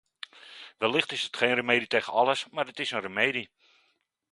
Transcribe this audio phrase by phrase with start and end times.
[0.77, 3.49] Wellicht is het geen remedie tegen alles, maar het is een remedie.